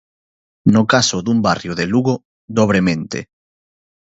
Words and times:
No 0.73 0.81
caso 0.93 1.17
dun 1.25 1.39
barrio 1.47 1.73
de 1.79 1.85
Lugo, 1.93 2.15
dobremente. 2.59 3.19